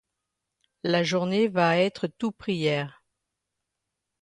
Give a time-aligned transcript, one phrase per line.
[0.83, 3.03] La journée va être tout prières.